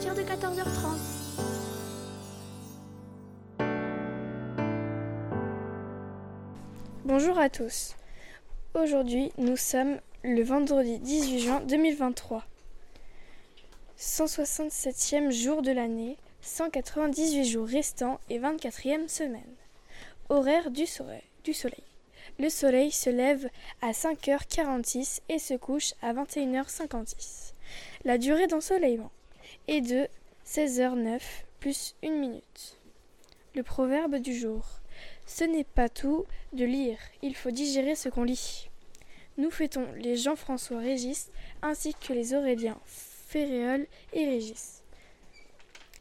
partir 0.00 0.14
de 0.14 0.22
14h30. 0.22 0.96
Bonjour 7.04 7.38
à 7.38 7.50
tous. 7.50 7.96
Aujourd'hui, 8.72 9.30
nous 9.36 9.58
sommes 9.58 9.98
le 10.24 10.42
vendredi 10.42 10.98
18 11.00 11.38
juin 11.40 11.60
2023. 11.68 12.44
167e 13.98 15.30
jour 15.30 15.60
de 15.60 15.72
l'année, 15.72 16.16
198 16.40 17.44
jours 17.44 17.66
restants 17.66 18.20
et 18.30 18.38
24e 18.38 19.06
semaine. 19.06 19.42
Horaire 20.30 20.70
du 20.70 20.86
soleil. 20.86 21.24
Du 21.44 21.52
soleil. 21.52 21.84
Le 22.38 22.48
soleil 22.48 22.90
se 22.90 23.10
lève 23.10 23.50
à 23.82 23.90
5h46 23.90 25.20
et 25.28 25.38
se 25.38 25.54
couche 25.54 25.92
à 26.00 26.14
21h56. 26.14 27.52
La 28.06 28.16
durée 28.16 28.46
d'ensoleillement 28.46 29.10
est 29.70 29.82
de 29.82 30.08
16h09 30.46 31.20
plus 31.60 31.94
1 32.02 32.10
minute. 32.10 32.80
Le 33.54 33.62
proverbe 33.62 34.16
du 34.16 34.34
jour. 34.36 34.64
Ce 35.26 35.44
n'est 35.44 35.62
pas 35.62 35.88
tout 35.88 36.26
de 36.52 36.64
lire, 36.64 36.98
il 37.22 37.36
faut 37.36 37.52
digérer 37.52 37.94
ce 37.94 38.08
qu'on 38.08 38.24
lit. 38.24 38.68
Nous 39.38 39.52
fêtons 39.52 39.86
les 39.96 40.16
Jean-François 40.16 40.80
Régis 40.80 41.30
ainsi 41.62 41.94
que 41.94 42.12
les 42.12 42.34
Auréliens 42.34 42.80
Ferréol 42.84 43.86
et 44.12 44.24
Régis. 44.24 44.82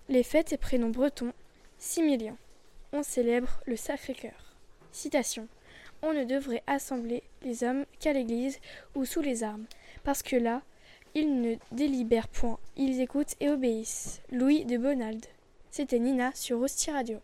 Les 0.10 0.24
fêtes 0.24 0.52
et 0.52 0.58
prénoms 0.58 0.90
bretons, 0.90 1.32
6 1.78 2.02
millions. 2.02 2.38
On 2.92 3.04
célèbre 3.04 3.62
le 3.68 3.76
Sacré-Cœur. 3.76 4.56
Citation. 4.92 5.48
On 6.02 6.14
ne 6.14 6.24
devrait 6.24 6.64
assembler 6.66 7.22
les 7.44 7.64
hommes 7.64 7.86
qu'à 8.00 8.14
l'église 8.14 8.58
ou 8.96 9.06
sous 9.06 9.22
les 9.22 9.44
armes, 9.44 9.68
parce 10.04 10.24
que 10.24 10.38
là, 10.38 10.64
ils 11.16 11.42
ne 11.42 11.56
délibèrent 11.72 12.28
point, 12.28 12.58
ils 12.76 13.02
écoutent 13.02 13.36
et 13.40 13.50
obéissent. 13.50 14.22
Louis 14.32 14.66
de 14.66 14.78
Bonald. 14.78 15.26
C'était 15.72 16.00
Nina 16.00 16.32
sur 16.34 16.60
Rosti 16.60 16.92
Radio. 16.92 17.20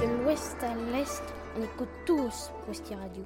De 0.00 0.06
l'ouest 0.22 0.56
à 0.62 0.74
l'est, 0.92 1.22
on 1.56 1.62
écoute 1.62 1.88
tous 2.06 2.50
Rosti 2.66 2.94
Radio. 2.94 3.24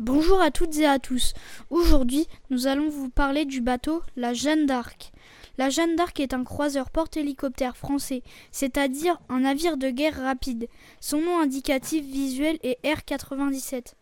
Bonjour 0.00 0.40
à 0.40 0.50
toutes 0.50 0.78
et 0.78 0.86
à 0.86 0.98
tous. 0.98 1.34
Aujourd'hui, 1.68 2.26
nous 2.48 2.66
allons 2.66 2.88
vous 2.88 3.10
parler 3.10 3.44
du 3.44 3.60
bateau 3.60 4.02
La 4.16 4.32
Jeanne 4.32 4.64
d'Arc. 4.64 5.12
La 5.58 5.68
Jeanne 5.68 5.94
d'Arc 5.94 6.18
est 6.20 6.32
un 6.32 6.42
croiseur 6.42 6.88
porte-hélicoptère 6.88 7.76
français, 7.76 8.22
c'est-à-dire 8.50 9.20
un 9.28 9.40
navire 9.40 9.76
de 9.76 9.90
guerre 9.90 10.16
rapide. 10.16 10.68
Son 11.02 11.20
nom 11.20 11.38
indicatif 11.38 12.02
visuel 12.02 12.58
est 12.62 12.82
R97. 12.82 13.92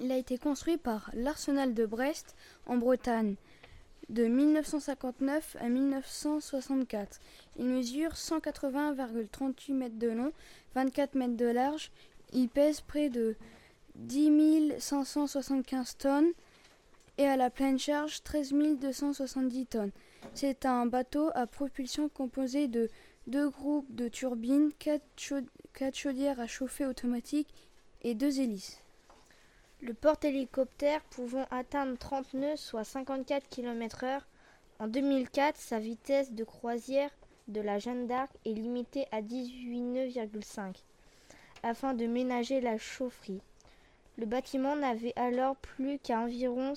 Il 0.00 0.12
a 0.12 0.18
été 0.18 0.38
construit 0.38 0.76
par 0.76 1.10
l'Arsenal 1.14 1.74
de 1.74 1.84
Brest 1.84 2.36
en 2.66 2.76
Bretagne 2.76 3.34
de 4.08 4.28
1959 4.28 5.56
à 5.58 5.68
1964. 5.68 7.18
Il 7.58 7.64
mesure 7.64 8.12
180,38 8.12 9.72
mètres 9.72 9.98
de 9.98 10.10
long, 10.10 10.30
24 10.76 11.16
mètres 11.16 11.36
de 11.36 11.46
large. 11.46 11.90
Il 12.32 12.48
pèse 12.48 12.82
près 12.82 13.08
de 13.08 13.34
10 13.96 14.78
575 14.78 15.96
tonnes 15.96 16.32
et 17.18 17.26
à 17.26 17.36
la 17.36 17.50
pleine 17.50 17.78
charge 17.78 18.22
13 18.22 18.52
270 18.80 19.66
tonnes. 19.66 19.92
C'est 20.34 20.66
un 20.66 20.86
bateau 20.86 21.30
à 21.34 21.46
propulsion 21.46 22.08
composé 22.08 22.68
de 22.68 22.90
deux 23.26 23.48
groupes 23.48 23.92
de 23.94 24.08
turbines, 24.08 24.72
quatre, 24.78 25.94
chaudières 25.94 26.40
à 26.40 26.46
chauffer 26.46 26.86
automatique 26.86 27.48
et 28.02 28.14
deux 28.14 28.40
hélices. 28.40 28.82
Le 29.80 29.94
porte-hélicoptère 29.94 31.02
pouvant 31.04 31.46
atteindre 31.50 31.98
30 31.98 32.34
nœuds, 32.34 32.56
soit 32.56 32.84
54 32.84 33.48
km/h, 33.48 34.20
en 34.78 34.88
2004, 34.88 35.56
sa 35.56 35.78
vitesse 35.78 36.32
de 36.32 36.44
croisière 36.44 37.10
de 37.48 37.60
la 37.60 37.78
Jeanne 37.78 38.06
d'Arc 38.06 38.30
est 38.44 38.52
limitée 38.52 39.06
à 39.10 39.22
18 39.22 39.80
nœuds,5 39.80 40.74
afin 41.62 41.94
de 41.94 42.06
ménager 42.06 42.60
la 42.60 42.76
chaufferie. 42.76 43.40
Le 44.18 44.26
bâtiment 44.26 44.76
n'avait 44.76 45.12
alors 45.16 45.56
plus 45.56 45.98
qu'à 45.98 46.20
environ 46.20 46.72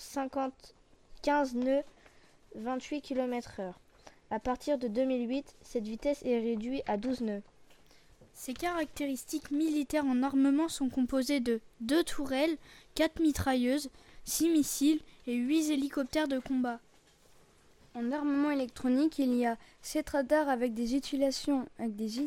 15 1.22 1.56
nœuds, 1.56 1.84
28 2.56 3.02
km/h. 3.02 3.74
À 4.32 4.40
partir 4.40 4.78
de 4.78 4.88
2008, 4.88 5.56
cette 5.62 5.88
vitesse 5.88 6.22
est 6.24 6.40
réduite 6.40 6.84
à 6.86 6.98
12 6.98 7.22
nœuds. 7.22 7.42
Ses 8.34 8.54
caractéristiques 8.54 9.52
militaires 9.52 10.06
en 10.06 10.22
armement 10.22 10.68
sont 10.68 10.90
composées 10.90 11.40
de 11.40 11.62
deux 11.82 12.04
tourelles, 12.04 12.58
quatre 12.94 13.22
mitrailleuses, 13.22 13.90
six 14.26 14.50
missiles 14.50 15.02
et 15.26 15.36
huit 15.36 15.72
hélicoptères 15.72 16.28
de 16.28 16.40
combat. 16.40 16.80
En 17.96 18.12
armement 18.12 18.52
électronique, 18.52 19.18
il 19.18 19.34
y 19.36 19.46
a 19.46 19.58
sept 19.82 20.10
radars 20.10 20.48
avec 20.48 20.74
des 20.74 20.96
utilisations, 20.96 21.68
avec 21.80 21.96
des 21.96 22.22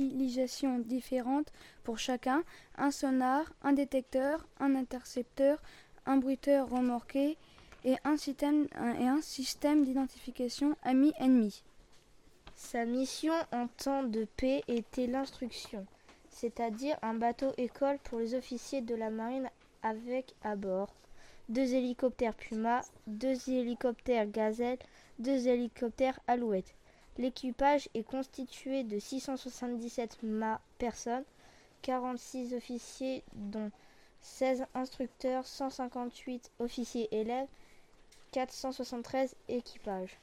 différentes 0.00 1.52
pour 1.82 1.98
chacun, 1.98 2.42
un 2.76 2.90
sonar, 2.90 3.52
un 3.62 3.72
détecteur, 3.72 4.46
un 4.60 4.74
intercepteur, 4.74 5.62
un 6.06 6.16
bruiteur 6.16 6.68
remorqué 6.68 7.36
et 7.84 7.96
un 8.04 8.16
système, 8.16 8.66
et 9.00 9.06
un 9.06 9.20
système 9.20 9.84
d'identification 9.84 10.76
ami-ennemi. 10.82 11.62
Sa 12.56 12.84
mission 12.84 13.34
en 13.52 13.66
temps 13.66 14.04
de 14.04 14.26
paix 14.36 14.62
était 14.68 15.06
l'instruction, 15.06 15.86
c'est-à-dire 16.30 16.96
un 17.02 17.14
bateau-école 17.14 17.98
pour 18.04 18.20
les 18.20 18.34
officiers 18.34 18.80
de 18.80 18.94
la 18.94 19.10
marine 19.10 19.50
avec 19.82 20.34
à 20.42 20.56
bord 20.56 20.94
deux 21.48 21.74
hélicoptères 21.74 22.34
Puma, 22.34 22.82
deux 23.06 23.36
hélicoptères 23.48 24.26
Gazelle, 24.26 24.78
deux 25.18 25.48
hélicoptères 25.48 26.18
Alouette. 26.26 26.74
L'équipage 27.16 27.88
est 27.94 28.02
constitué 28.02 28.82
de 28.82 28.98
677 28.98 30.18
personnes, 30.78 31.24
46 31.82 32.54
officiers 32.54 33.22
dont 33.34 33.70
16 34.20 34.64
instructeurs, 34.74 35.46
158 35.46 36.50
officiers 36.58 37.08
élèves, 37.14 37.46
473 38.32 39.36
équipages. 39.48 40.18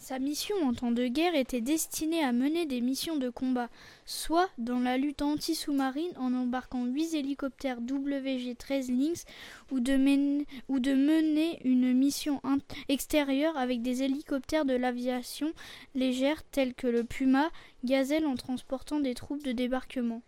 Sa 0.00 0.20
mission 0.20 0.54
en 0.62 0.72
temps 0.72 0.92
de 0.92 1.06
guerre 1.06 1.34
était 1.34 1.60
destinée 1.60 2.22
à 2.22 2.32
mener 2.32 2.66
des 2.66 2.80
missions 2.80 3.16
de 3.16 3.30
combat, 3.30 3.68
soit 4.06 4.48
dans 4.56 4.78
la 4.78 4.96
lutte 4.96 5.22
anti-sous-marine 5.22 6.12
en 6.16 6.32
embarquant 6.32 6.86
8 6.86 7.14
hélicoptères 7.14 7.80
WG-13 7.80 8.90
Lynx 8.96 9.24
ou 9.70 9.80
de, 9.80 9.96
mener, 9.96 10.46
ou 10.68 10.78
de 10.78 10.94
mener 10.94 11.60
une 11.64 11.92
mission 11.92 12.40
extérieure 12.88 13.58
avec 13.58 13.82
des 13.82 14.02
hélicoptères 14.04 14.64
de 14.64 14.74
l'aviation 14.74 15.52
légère 15.94 16.42
tels 16.44 16.74
que 16.74 16.86
le 16.86 17.02
Puma, 17.02 17.50
Gazelle 17.84 18.26
en 18.26 18.36
transportant 18.36 19.00
des 19.00 19.14
troupes 19.14 19.42
de 19.42 19.52
débarquement. 19.52 20.22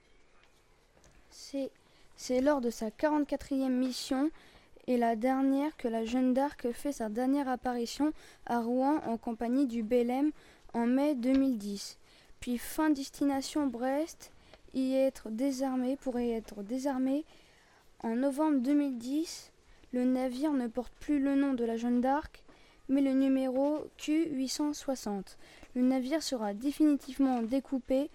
C'est 1.31 2.41
lors 2.42 2.60
de 2.60 2.70
sa 2.70 2.91
44e 2.91 3.70
mission 3.70 4.31
et 4.90 4.96
la 4.96 5.14
dernière 5.14 5.76
que 5.76 5.87
la 5.87 6.04
Jeanne 6.04 6.34
d'Arc 6.34 6.72
fait 6.72 6.90
sa 6.90 7.08
dernière 7.08 7.48
apparition 7.48 8.12
à 8.44 8.58
Rouen 8.58 9.00
en 9.06 9.19
compagnie 9.19 9.69
du 9.69 9.84
Belém 9.84 10.32
en 10.75 10.84
mai 10.84 11.14
2010. 11.14 11.96
Puis 12.40 12.58
fin 12.58 12.90
destination 12.90 13.69
Brest, 13.69 14.32
y 14.75 14.94
être 14.94 15.31
désarmé 15.31 15.96
pourrait 15.96 16.31
être 16.31 16.64
désarmé 16.64 17.25
en 18.02 18.16
novembre 18.16 18.58
2010. 18.62 19.52
Le 19.92 20.02
navire 20.02 20.52
ne 20.52 20.66
porte 20.66 20.93
plus 20.98 21.20
le 21.20 21.36
nom 21.36 21.54
de 21.54 21.64
la 21.64 21.76
Jeanne 21.76 22.00
d'Arc, 22.00 22.43
mais 22.88 23.00
le 23.00 23.12
numéro 23.12 23.86
Q860. 24.00 25.36
Le 25.76 25.82
navire 25.82 26.25
sera 26.25 26.52
définitivement 26.52 27.43
découpé, 27.43 28.10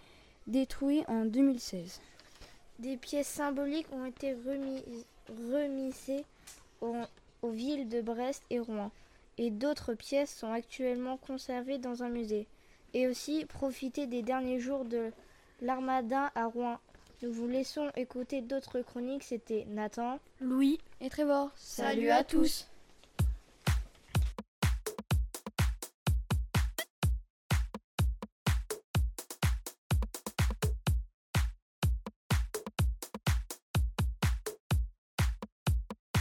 détruit 0.46 1.06
en 1.08 1.24
2016. 1.24 2.02
Des 2.80 2.98
pièces 2.98 3.30
symboliques 3.30 3.88
ont 3.94 4.04
été 4.04 4.36
remisées 5.30 6.26
aux, 6.82 7.50
villes 7.50 7.88
de 7.90 8.02
Brest 8.02 8.44
et 8.50 8.60
Rouen, 8.60 8.92
et 9.38 9.52
d'autres 9.52 9.94
pièces 9.94 10.36
sont 10.36 10.52
actuellement 10.52 11.18
conservées 11.18 11.78
dans 11.78 12.04
un 12.04 12.10
musée. 12.10 12.48
Et 12.94 13.08
aussi 13.08 13.46
profiter 13.46 14.08
des 14.08 14.22
derniers 14.22 14.60
jours 14.60 14.86
de 14.86 15.12
l'Armada 15.62 16.32
à 16.34 16.46
Rouen. 16.46 16.80
Nous 17.22 17.32
vous 17.32 17.48
laissons 17.48 17.90
écouter 17.96 18.42
d'autres 18.42 18.82
chroniques. 18.82 19.24
C'était 19.24 19.66
Nathan, 19.70 20.20
Louis 20.40 20.80
et 21.02 21.10
Trevor. 21.10 21.52
Salut, 21.56 22.10
à 22.10 22.24
tous. 22.24 22.68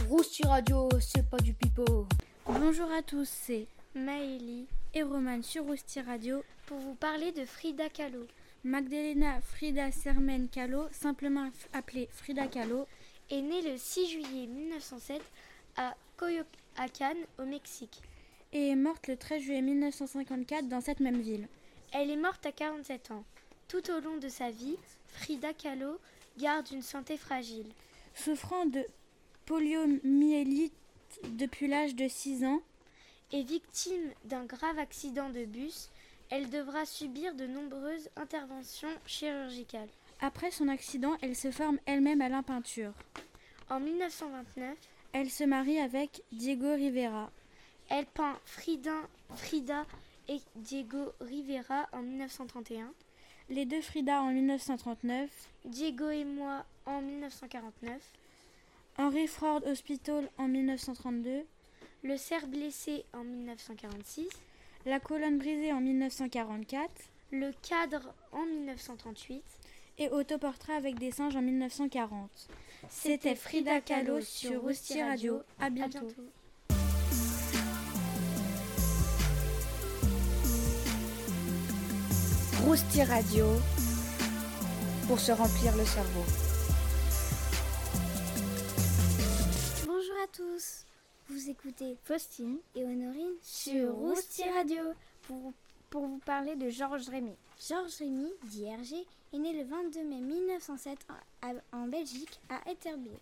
Rousti 0.09 0.43
Radio, 0.45 0.87
c'est 0.99 1.27
pas 1.27 1.37
du 1.37 1.53
pipeau. 1.53 2.07
Bonjour 2.45 2.91
à 2.91 3.01
tous, 3.01 3.27
c'est 3.27 3.67
Maëlie 3.95 4.67
et 4.93 5.01
Romane 5.01 5.41
sur 5.41 5.65
Rousti 5.65 5.99
Radio 5.99 6.43
pour 6.67 6.77
vous 6.77 6.93
parler 6.93 7.31
de 7.31 7.43
Frida 7.43 7.89
Kahlo. 7.89 8.27
Magdalena 8.63 9.41
Frida 9.41 9.91
Sermen 9.91 10.47
Kahlo, 10.49 10.87
simplement 10.91 11.49
appelée 11.73 12.07
Frida 12.11 12.47
Kahlo, 12.47 12.85
est 13.31 13.41
née 13.41 13.61
le 13.63 13.77
6 13.77 14.07
juillet 14.07 14.47
1907 14.47 15.21
à 15.77 15.95
Coyoacán 16.17 17.17
au 17.39 17.45
Mexique 17.45 18.01
et 18.53 18.69
est 18.69 18.75
morte 18.75 19.07
le 19.07 19.17
13 19.17 19.41
juillet 19.41 19.61
1954 19.61 20.67
dans 20.67 20.81
cette 20.81 20.99
même 20.99 21.21
ville. 21.21 21.47
Elle 21.93 22.11
est 22.11 22.17
morte 22.17 22.45
à 22.45 22.51
47 22.51 23.09
ans. 23.11 23.23
Tout 23.67 23.89
au 23.91 23.99
long 24.01 24.17
de 24.17 24.29
sa 24.29 24.51
vie, 24.51 24.77
Frida 25.07 25.53
Kahlo 25.53 25.99
garde 26.37 26.69
une 26.71 26.83
santé 26.83 27.17
fragile. 27.17 27.71
Souffrant 28.13 28.65
de 28.67 28.85
poliomyélite 29.45 30.73
depuis 31.29 31.67
l'âge 31.67 31.95
de 31.95 32.07
6 32.07 32.45
ans 32.45 32.61
et 33.31 33.43
victime 33.43 34.11
d'un 34.25 34.45
grave 34.45 34.79
accident 34.79 35.29
de 35.29 35.45
bus, 35.45 35.89
elle 36.29 36.49
devra 36.49 36.85
subir 36.85 37.35
de 37.35 37.45
nombreuses 37.45 38.09
interventions 38.15 38.89
chirurgicales. 39.05 39.89
Après 40.21 40.51
son 40.51 40.67
accident, 40.67 41.15
elle 41.21 41.35
se 41.35 41.51
forme 41.51 41.79
elle-même 41.85 42.21
à 42.21 42.29
la 42.29 42.41
peinture. 42.41 42.93
En 43.69 43.79
1929, 43.79 44.77
elle 45.13 45.29
se 45.29 45.43
marie 45.43 45.79
avec 45.79 46.23
Diego 46.31 46.73
Rivera. 46.73 47.31
Elle 47.89 48.05
peint 48.05 48.39
Frida, 48.45 49.01
Frida 49.35 49.85
et 50.27 50.39
Diego 50.55 51.13
Rivera 51.19 51.87
en 51.91 52.01
1931. 52.01 52.91
Les 53.49 53.65
deux 53.65 53.81
Frida 53.81 54.21
en 54.21 54.31
1939. 54.31 55.29
Diego 55.65 56.09
et 56.09 56.25
moi 56.25 56.65
en 56.85 57.01
1949. 57.01 58.01
Henry 58.97 59.27
Ford 59.27 59.61
Hospital 59.65 60.29
en 60.37 60.47
1932. 60.47 61.43
Le 62.03 62.17
cerf 62.17 62.47
blessé 62.47 63.03
en 63.13 63.23
1946. 63.23 64.27
La 64.85 64.99
colonne 64.99 65.37
brisée 65.37 65.73
en 65.73 65.81
1944. 65.81 66.89
Le 67.31 67.51
cadre 67.67 68.13
en 68.31 68.45
1938. 68.45 69.43
Et 69.97 70.09
autoportrait 70.09 70.73
avec 70.73 70.99
des 70.99 71.11
singes 71.11 71.35
en 71.35 71.41
1940. 71.41 72.29
C'était 72.89 73.35
Frida 73.35 73.81
Kahlo 73.81 74.21
sur 74.21 74.61
Rousti 74.61 75.01
Radio. 75.01 75.41
À 75.59 75.69
bientôt. 75.69 75.97
À 75.97 76.01
bientôt. 76.01 76.23
Rousti 82.65 83.03
Radio 83.03 83.45
pour 85.07 85.19
se 85.19 85.31
remplir 85.31 85.75
le 85.77 85.85
cerveau. 85.85 86.44
Tous. 90.35 90.85
Vous 91.29 91.49
écoutez 91.49 91.95
Faustine 92.03 92.57
et 92.75 92.83
Honorine 92.83 93.35
sur 93.41 93.93
Rousti 93.93 94.43
Radio 94.49 94.81
pour, 95.23 95.53
pour 95.89 96.05
vous 96.07 96.17
parler 96.19 96.57
de 96.57 96.69
Georges 96.69 97.07
Rémy. 97.07 97.35
Georges 97.69 97.95
Rémy, 97.99 98.29
dit 98.43 98.65
Hergé, 98.65 99.05
est 99.33 99.37
né 99.37 99.53
le 99.53 99.63
22 99.63 100.03
mai 100.03 100.19
1907 100.19 101.07
en 101.71 101.87
Belgique, 101.87 102.37
à 102.49 102.69
Etterbeek. 102.69 103.21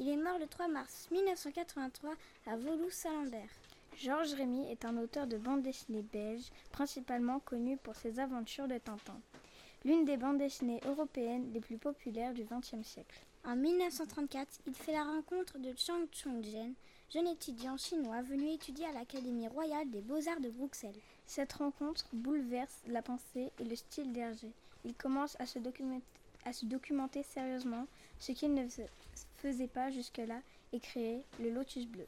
Il 0.00 0.08
est 0.08 0.16
mort 0.16 0.38
le 0.38 0.48
3 0.48 0.66
mars 0.66 1.08
1983 1.12 2.14
à 2.46 2.56
Volous-Salambert. 2.56 3.50
Georges 3.96 4.34
Rémy 4.34 4.68
est 4.70 4.84
un 4.84 4.96
auteur 4.96 5.28
de 5.28 5.36
bandes 5.36 5.62
dessinées 5.62 6.04
belges, 6.12 6.50
principalement 6.72 7.38
connu 7.38 7.76
pour 7.76 7.94
ses 7.94 8.18
aventures 8.18 8.66
de 8.66 8.78
Tintin, 8.78 9.20
l'une 9.84 10.04
des 10.04 10.16
bandes 10.16 10.38
dessinées 10.38 10.80
européennes 10.86 11.50
les 11.52 11.60
plus 11.60 11.78
populaires 11.78 12.34
du 12.34 12.42
XXe 12.42 12.84
siècle. 12.84 13.20
En 13.44 13.56
1934, 13.56 14.60
il 14.66 14.74
fait 14.74 14.92
la 14.92 15.04
rencontre 15.04 15.58
de 15.58 15.72
Chang 15.76 16.06
Chongzhen, 16.12 16.74
jeune 17.12 17.28
étudiant 17.28 17.76
chinois 17.76 18.22
venu 18.22 18.50
étudier 18.50 18.86
à 18.86 18.92
l'Académie 18.92 19.48
royale 19.48 19.88
des 19.90 20.02
beaux-arts 20.02 20.40
de 20.40 20.50
Bruxelles. 20.50 21.00
Cette 21.26 21.54
rencontre 21.54 22.06
bouleverse 22.12 22.82
la 22.88 23.02
pensée 23.02 23.50
et 23.58 23.64
le 23.64 23.76
style 23.76 24.12
d'Hergé. 24.12 24.50
Il 24.84 24.94
commence 24.94 25.36
à 25.40 25.46
se, 25.46 25.58
documenter, 25.58 26.04
à 26.44 26.52
se 26.52 26.66
documenter 26.66 27.22
sérieusement, 27.22 27.86
ce 28.18 28.32
qu'il 28.32 28.54
ne 28.54 28.66
faisait 29.36 29.68
pas 29.68 29.90
jusque-là, 29.90 30.40
et 30.72 30.80
créer 30.80 31.22
le 31.40 31.50
Lotus 31.50 31.86
Bleu. 31.86 32.06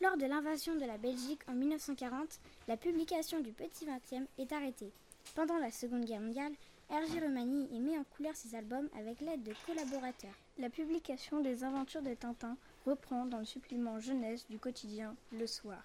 Lors 0.00 0.16
de 0.16 0.24
l'invasion 0.24 0.74
de 0.76 0.86
la 0.86 0.96
Belgique 0.96 1.42
en 1.46 1.52
1940, 1.52 2.40
la 2.68 2.78
publication 2.78 3.40
du 3.40 3.52
Petit 3.52 3.84
Vingtième 3.84 4.26
est 4.38 4.52
arrêtée. 4.52 4.92
Pendant 5.34 5.58
la 5.58 5.70
Seconde 5.70 6.06
Guerre 6.06 6.22
mondiale, 6.22 6.54
Hergé 6.88 7.20
Romani 7.20 7.68
y 7.70 7.78
met 7.78 7.98
en 7.98 8.04
couleur 8.04 8.34
ses 8.34 8.54
albums 8.54 8.88
avec 8.98 9.20
l'aide 9.20 9.42
de 9.42 9.52
collaborateurs. 9.66 10.34
La 10.60 10.68
publication 10.68 11.40
des 11.40 11.64
aventures 11.64 12.02
de 12.02 12.12
Tintin 12.12 12.54
reprend 12.84 13.24
dans 13.24 13.38
le 13.38 13.46
supplément 13.46 13.98
jeunesse 13.98 14.46
du 14.50 14.58
quotidien 14.58 15.16
Le 15.32 15.46
Soir, 15.46 15.82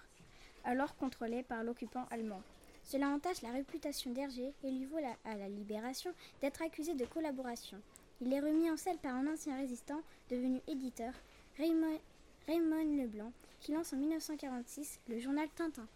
alors 0.64 0.94
contrôlé 0.96 1.42
par 1.42 1.64
l'occupant 1.64 2.04
allemand. 2.10 2.42
Cela 2.84 3.08
entache 3.08 3.40
la 3.40 3.52
réputation 3.52 4.12
d'Hergé 4.12 4.52
et 4.62 4.70
lui 4.70 4.84
vaut 4.84 4.98
à 5.24 5.34
la 5.34 5.48
Libération 5.48 6.12
d'être 6.42 6.60
accusé 6.60 6.92
de 6.92 7.06
collaboration. 7.06 7.80
Il 8.20 8.30
est 8.34 8.40
remis 8.40 8.70
en 8.70 8.76
selle 8.76 8.98
par 8.98 9.14
un 9.14 9.26
ancien 9.32 9.56
résistant 9.56 10.02
devenu 10.28 10.60
éditeur, 10.68 11.14
Raymond, 11.56 11.98
Leblanc, 12.46 13.32
qui 13.60 13.72
lance 13.72 13.94
en 13.94 13.96
1946 13.96 15.00
le 15.08 15.18
journal 15.18 15.48
Tintin. 15.56 15.86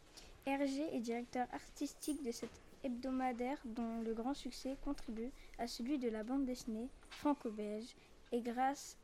Hergé 0.47 0.87
est 0.97 1.01
directeur 1.01 1.47
artistique 1.53 2.23
de 2.23 2.33
cet 2.33 2.51
hebdomadaire 2.83 3.59
dont 3.67 4.01
le 4.01 4.15
grand 4.15 4.33
succès 4.33 4.75
contribue 4.83 5.33
à 5.59 5.67
celui 5.67 5.99
de 5.99 6.09
la 6.09 6.23
bande 6.23 6.47
dessinée 6.47 6.89
franco-belge 7.11 7.95
et 8.33 8.41
grâce, 8.41 8.97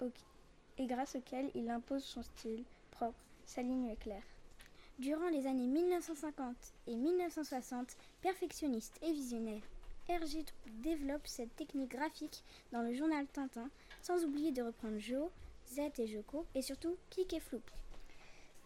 et 0.78 0.86
grâce 0.86 1.16
auquel 1.16 1.50
il 1.54 1.70
impose 1.70 2.04
son 2.04 2.22
style 2.22 2.64
propre, 2.90 3.18
sa 3.44 3.62
ligne 3.62 3.88
est 3.88 3.96
claire. 3.96 4.22
Durant 4.98 5.28
les 5.28 5.46
années 5.46 5.66
1950 5.66 6.56
et 6.86 6.96
1960, 6.96 7.96
perfectionniste 8.22 8.98
et 9.02 9.12
visionnaire, 9.12 9.62
Hergé 10.08 10.44
développe 10.82 11.26
cette 11.26 11.54
technique 11.56 11.90
graphique 11.90 12.42
dans 12.72 12.82
le 12.82 12.94
journal 12.94 13.26
Tintin, 13.26 13.68
sans 14.02 14.24
oublier 14.24 14.52
de 14.52 14.62
reprendre 14.62 14.98
Jo, 14.98 15.30
Z 15.68 15.80
et 15.98 16.06
Joko, 16.06 16.46
et 16.54 16.62
surtout 16.62 16.96
Kik 17.10 17.34
et 17.34 17.40
Floup. 17.40 17.62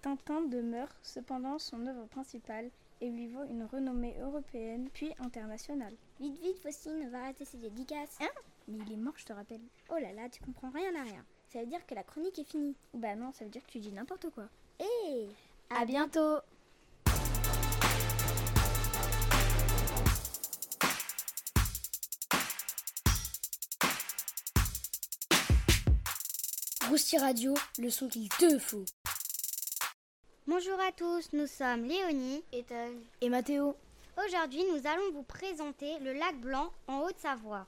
Tintin 0.02 0.42
demeure 0.42 0.88
cependant 1.02 1.58
son 1.58 1.86
œuvre 1.86 2.06
principale 2.06 2.70
et 3.00 3.08
lui 3.08 3.26
vaut 3.28 3.44
une 3.44 3.64
renommée 3.64 4.14
européenne 4.20 4.88
puis 4.92 5.12
internationale. 5.18 5.94
Vite, 6.20 6.40
vite, 6.40 6.58
Faustine, 6.58 7.08
va 7.10 7.22
rater 7.22 7.44
ses 7.44 7.58
dédicaces. 7.58 8.18
Hein? 8.20 8.28
Mais 8.70 8.78
il 8.86 8.92
est 8.92 8.96
mort, 8.96 9.14
je 9.16 9.24
te 9.24 9.32
rappelle. 9.32 9.60
Oh 9.88 9.98
là 10.00 10.12
là, 10.12 10.28
tu 10.28 10.40
comprends 10.42 10.70
rien 10.70 10.94
à 10.94 11.02
rien. 11.02 11.24
Ça 11.48 11.58
veut 11.58 11.66
dire 11.66 11.84
que 11.86 11.94
la 11.94 12.04
chronique 12.04 12.38
est 12.38 12.48
finie. 12.48 12.76
Bah 12.94 13.16
non, 13.16 13.32
ça 13.32 13.44
veut 13.44 13.50
dire 13.50 13.66
que 13.66 13.72
tu 13.72 13.80
dis 13.80 13.90
n'importe 13.90 14.30
quoi. 14.30 14.44
Hé 14.78 14.84
hey 15.06 15.28
À 15.70 15.84
bientôt 15.84 16.38
Rousti 26.88 27.18
Radio, 27.18 27.54
le 27.78 27.90
son 27.90 28.08
qu'il 28.08 28.28
te 28.28 28.58
faut. 28.58 28.84
Bonjour 30.46 30.78
à 30.80 30.92
tous, 30.92 31.32
nous 31.32 31.46
sommes 31.46 31.84
Léonie, 31.84 32.44
Ethan 32.52 32.92
et 33.20 33.28
Mathéo. 33.28 33.76
Aujourd'hui, 34.24 34.62
nous 34.72 34.86
allons 34.86 35.12
vous 35.12 35.22
présenter 35.22 35.98
le 36.00 36.12
lac 36.12 36.40
Blanc 36.40 36.72
en 36.86 37.00
Haute-Savoie. 37.00 37.66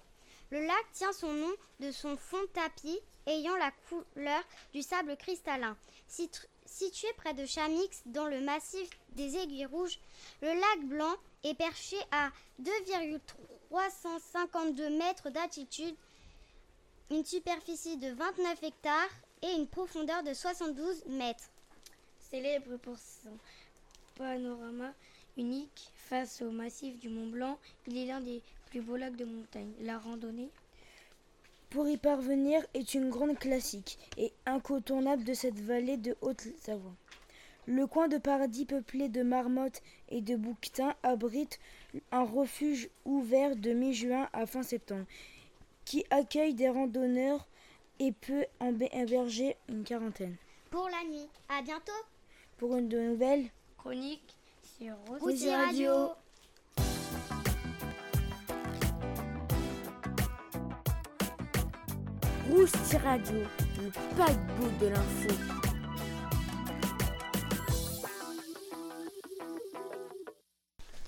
Le 0.52 0.61
lac 0.61 0.85
tient 0.92 1.12
son 1.14 1.32
nom 1.32 1.50
de 1.80 1.90
son 1.90 2.14
fond 2.18 2.47
tapis 2.52 3.00
ayant 3.25 3.56
la 3.56 3.73
couleur 3.88 4.44
du 4.75 4.82
sable 4.82 5.16
cristallin. 5.16 5.75
Situé 6.09 7.09
près 7.16 7.32
de 7.32 7.47
Chamix, 7.47 8.02
dans 8.04 8.26
le 8.26 8.42
massif 8.42 8.90
des 9.14 9.38
Aiguilles 9.38 9.64
Rouges, 9.64 9.99
le 10.42 10.49
lac 10.49 10.85
Blanc 10.85 11.16
est 11.42 11.54
perché 11.54 11.97
à 12.11 12.30
2,352 12.59 14.90
mètres 14.90 15.30
d'altitude, 15.30 15.97
une 17.11 17.25
superficie 17.25 17.97
de 17.97 18.11
29 18.11 18.62
hectares 18.62 19.09
et 19.40 19.52
une 19.52 19.66
profondeur 19.66 20.23
de 20.23 20.35
72 20.35 21.06
mètres. 21.06 21.49
Célèbre 22.30 22.76
pour 22.76 22.99
son 22.99 23.38
panorama 24.16 24.92
unique 25.38 25.90
face 25.94 26.42
au 26.42 26.50
massif 26.50 26.99
du 26.99 27.09
Mont 27.09 27.30
Blanc, 27.30 27.59
il 27.87 27.97
est 27.97 28.04
l'un 28.04 28.21
des 28.21 28.42
plus 28.73 28.81
beaux 28.81 28.97
lacs 28.97 29.17
de 29.17 29.26
montagne. 29.26 29.71
La 29.83 29.99
randonnée 29.99 30.49
pour 31.69 31.87
y 31.91 31.99
parvenir 31.99 32.64
est 32.73 32.95
une 32.95 33.11
grande 33.11 33.38
classique 33.38 33.99
et 34.17 34.33
incontournable 34.47 35.25
de 35.25 35.35
cette 35.35 35.61
vallée 35.61 35.99
de 35.99 36.17
Haute-Savoie. 36.23 36.95
Le 37.67 37.87
coin 37.87 38.09
de 38.09 38.17
paradis 38.17 38.64
peuplé 38.64 39.11
de 39.11 39.23
marmottes 39.23 39.83
et 40.09 40.23
de 40.23 40.37
bouquetins 40.37 40.95
abrite 41.02 41.61
un 42.12 42.25
refuge 42.25 42.88
ouvert 43.05 43.57
de 43.57 43.75
mi-juin 43.75 44.31
à 44.33 44.47
fin 44.47 44.62
septembre 44.62 45.05
qui 45.85 46.07
accueille 46.09 46.55
des 46.55 46.71
randonneurs 46.71 47.47
et 47.99 48.12
peut 48.12 48.47
héberger 48.61 49.57
une 49.69 49.85
quarantaine. 49.85 50.37
Pour 50.71 50.88
la 50.88 51.11
nuit. 51.11 51.29
À 51.50 51.61
bientôt 51.61 51.93
pour 52.57 52.75
une 52.75 52.88
nouvelle 52.88 53.50
chronique 53.76 54.35
sur 54.79 54.95
Rousti 55.21 55.50
Radio. 55.50 56.14
Rousti 62.52 62.99
Radio, 62.99 63.38
le 63.78 63.90
paquebot 64.14 64.68
de 64.78 64.88
l'info. 64.88 65.28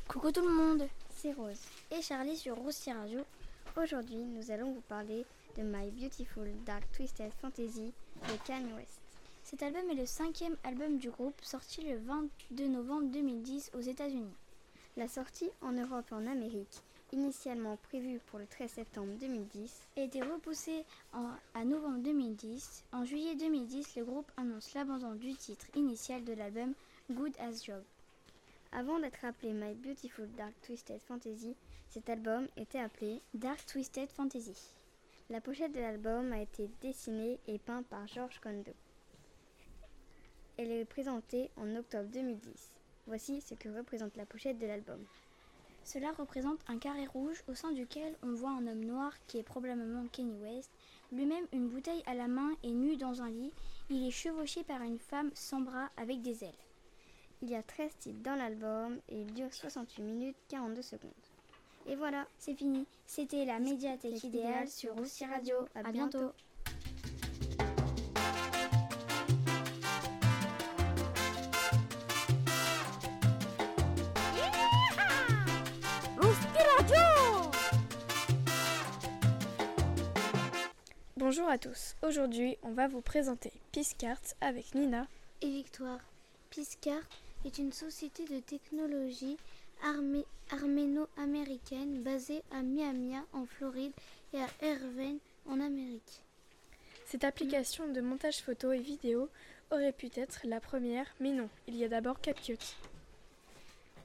Coucou 0.09 0.33
tout 0.33 0.41
le 0.41 0.55
monde, 0.55 0.89
c'est 1.11 1.35
Rose 1.35 1.61
et 1.91 2.01
Charlie 2.01 2.39
sur 2.39 2.57
Roustier 2.57 2.95
Radio. 2.95 3.21
Aujourd'hui, 3.77 4.25
nous 4.25 4.51
allons 4.51 4.73
vous 4.73 4.81
parler 4.89 5.27
de 5.59 5.63
My 5.63 5.91
Beautiful 5.91 6.49
Dark 6.65 6.91
Twisted 6.93 7.31
Fantasy 7.43 7.93
de 8.23 8.47
Kanye 8.47 8.73
West. 8.73 9.03
Cet 9.43 9.63
album 9.63 9.91
est 9.91 10.01
le 10.01 10.07
cinquième 10.07 10.57
album 10.65 10.97
du 10.97 11.11
groupe 11.11 11.39
sorti 11.43 11.83
le 11.83 11.99
22 11.99 12.69
novembre 12.69 13.11
2010 13.13 13.73
aux 13.75 13.83
États-Unis. 13.83 14.35
La 14.97 15.09
sortie 15.09 15.51
en 15.61 15.73
Europe 15.73 16.07
et 16.11 16.15
en 16.15 16.27
Amérique, 16.27 16.81
initialement 17.13 17.77
prévue 17.77 18.21
pour 18.27 18.39
le 18.39 18.47
13 18.47 18.71
septembre 18.71 19.13
2010, 19.21 19.89
a 19.97 20.01
été 20.01 20.23
repoussée 20.23 20.85
à 21.55 21.65
novembre 21.65 21.99
2010. 22.03 22.85
En 22.93 23.05
juillet 23.05 23.37
2010, 23.37 23.97
le 23.97 24.05
groupe 24.05 24.31
annonce 24.37 24.75
l'abandon 24.75 25.15
du 25.15 25.35
titre 25.35 25.67
initial 25.75 26.25
de 26.25 26.33
l'album 26.33 26.75
Good 27.11 27.35
as 27.39 27.65
Job. 27.65 27.83
Avant 28.73 28.99
d'être 28.99 29.25
appelé 29.25 29.53
My 29.53 29.75
Beautiful 29.75 30.29
Dark 30.37 30.53
Twisted 30.63 31.01
Fantasy, 31.03 31.55
cet 31.89 32.09
album 32.09 32.49
était 32.57 32.81
appelé 32.81 33.21
Dark 33.35 33.65
Twisted 33.67 34.11
Fantasy. 34.11 34.57
La 35.31 35.41
pochette 35.41 35.73
de 35.73 35.81
l'album 35.81 36.33
a 36.33 36.41
été 36.41 36.69
dessinée 36.83 37.39
et 37.47 37.59
peinte 37.59 37.87
par 37.87 38.07
George 38.09 38.41
Kondo. 38.41 38.73
Elle 40.57 40.71
est 40.71 40.85
présentée 40.85 41.51
en 41.57 41.75
octobre 41.77 42.09
2010. 42.11 42.73
Voici 43.07 43.41
ce 43.41 43.55
que 43.55 43.69
représente 43.69 44.17
la 44.17 44.27
pochette 44.27 44.59
de 44.59 44.67
l'album. 44.67 45.05
Cela 45.85 46.13
représente 46.13 46.61
un 46.67 46.79
carré 46.79 47.07
rouge 47.07 47.45
au 47.47 47.55
sein 47.55 47.71
duquel 47.73 48.15
on 48.23 48.33
voit 48.33 48.51
un 48.51 48.67
homme 48.67 48.85
noir 48.85 49.13
qui 49.27 49.39
est 49.39 49.43
probablement 49.43 50.07
Kenny 50.13 50.39
West, 50.39 50.71
lui-même 51.13 51.47
une 51.53 51.69
bouteille 51.69 52.03
à 52.07 52.15
la 52.15 52.27
main 52.27 52.53
et 52.63 52.73
nu 52.73 52.97
dans 52.97 53.23
un 53.23 53.29
lit. 53.29 53.53
Il 53.91 54.07
est 54.07 54.11
chevauché 54.11 54.65
par 54.65 54.81
une 54.83 54.99
femme 54.99 55.31
sans 55.35 55.61
bras 55.61 55.91
avec 55.97 56.23
des 56.23 56.43
ailes. 56.43 56.53
Il 57.43 57.51
y 57.51 57.55
a 57.55 57.63
13 57.63 57.91
titres 57.99 58.23
dans 58.23 58.35
l'album 58.35 58.99
et 59.11 59.21
il 59.21 59.35
dure 59.35 59.53
68 59.53 60.03
minutes 60.03 60.37
42 60.49 60.81
secondes. 60.81 61.11
Et 61.87 61.97
voilà, 61.97 62.27
c'est 62.39 62.55
fini. 62.55 62.87
C'était 63.07 63.45
la 63.45 63.59
médiathèque 63.59 64.25
idéale 64.25 64.69
sur 64.69 64.95
Roussi 64.95 65.27
Radio. 65.27 65.57
À, 65.75 65.93
bientôt. 65.93 66.33
Bonjour 81.27 81.49
à 81.49 81.57
tous. 81.57 81.97
Aujourd'hui, 82.03 82.59
on 82.63 82.73
va 82.73 82.87
vous 82.87 83.01
présenter 83.01 83.51
Piscart 83.73 84.21
avec 84.43 84.75
Nina 84.75 85.07
et 85.41 85.49
Victoire. 85.49 86.01
Piscart 86.51 87.09
est 87.47 87.57
une 87.57 87.73
société 87.73 88.27
de 88.27 88.41
technologie 88.41 89.39
arméno-américaine 90.51 92.03
basée 92.03 92.43
à 92.53 92.61
Miami 92.61 93.15
en 93.33 93.47
Floride 93.47 93.95
et 94.35 94.39
à 94.39 94.49
Irvine 94.67 95.17
en 95.49 95.61
Amérique. 95.61 96.21
Cette 97.07 97.25
application 97.25 97.89
de 97.89 98.03
montage 98.03 98.43
photo 98.43 98.73
et 98.73 98.81
vidéo 98.81 99.31
aurait 99.71 99.93
pu 99.93 100.11
être 100.17 100.41
la 100.45 100.61
première, 100.61 101.07
mais 101.21 101.33
non, 101.33 101.49
il 101.67 101.77
y 101.77 101.85
a 101.85 101.89
d'abord 101.89 102.21
CapCut. 102.21 102.59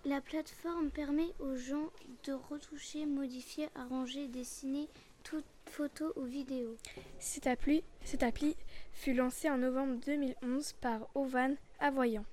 La 0.06 0.22
plateforme 0.22 0.90
permet 0.90 1.34
aux 1.40 1.58
gens 1.58 1.90
de 2.24 2.32
retoucher, 2.32 3.06
modifier, 3.06 3.68
arranger, 3.76 4.30
dessiner 4.30 4.88
toute 5.24 5.46
photo 5.66 6.12
ou 6.16 6.24
vidéo. 6.24 6.76
Cette 7.20 7.48
appli, 7.48 7.84
cette 8.04 8.24
appli 8.24 8.56
fut 8.94 9.14
lancée 9.14 9.50
en 9.50 9.58
novembre 9.58 10.00
2011 10.06 10.74
par 10.74 11.08
Ovan 11.16 11.56
Avoyant. 11.80 12.26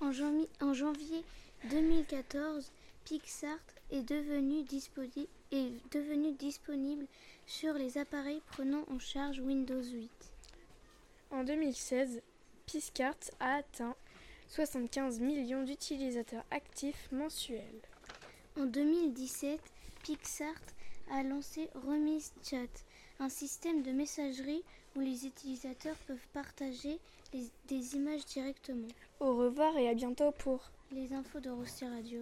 En, 0.00 0.12
janvier 0.12 1.24
2014, 1.70 2.72
Pixart 3.04 3.58
est 3.90 4.02
devenu, 4.02 4.64
est 5.52 5.92
devenu 5.92 6.32
disponible 6.32 7.06
sur 7.46 7.74
les 7.74 7.98
appareils 7.98 8.42
prenant 8.46 8.84
en 8.90 8.98
charge 8.98 9.40
Windows 9.40 9.82
8. 9.82 10.10
En 11.30 11.44
2016, 11.44 12.20
Pixart 12.66 13.16
a 13.40 13.56
atteint 13.56 13.96
75 14.48 15.20
millions 15.20 15.62
d'utilisateurs 15.62 16.44
actifs 16.50 17.08
mensuels. 17.12 17.82
En 18.58 18.66
2017, 18.66 19.60
Pixart 20.02 20.60
a 21.12 21.22
lancé 21.22 21.68
Remise 21.86 22.32
Chat, 22.42 22.84
un 23.20 23.28
système 23.28 23.82
de 23.82 23.92
messagerie 23.92 24.62
où 24.96 25.00
les 25.00 25.26
utilisateurs 25.26 25.96
peuvent 26.06 26.26
partager 26.32 26.98
des 27.68 27.94
images 27.94 28.24
directement. 28.26 28.88
Au 29.20 29.36
revoir 29.36 29.76
et 29.76 29.88
à 29.88 29.94
bientôt 29.94 30.32
pour 30.32 30.70
les 30.90 31.12
infos 31.12 31.40
de 31.40 31.50
Roustier 31.50 31.88
Radio. 31.88 32.20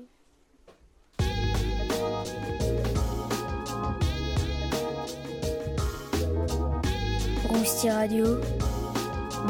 Roustier 7.49 7.91
Radio, 7.91 8.27